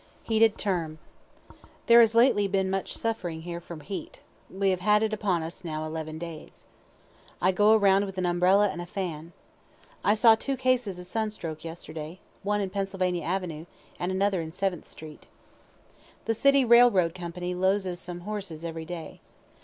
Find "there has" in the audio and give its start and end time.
1.85-2.15